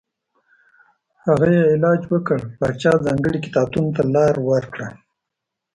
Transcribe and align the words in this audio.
هغه 1.25 1.47
یې 1.55 1.63
علاج 1.73 2.01
وکړ 2.11 2.39
پاچا 2.59 2.93
ځانګړي 3.05 3.39
کتابتون 3.45 3.85
ته 3.95 4.01
لاره 4.13 4.41
ورکړه. 4.49 4.87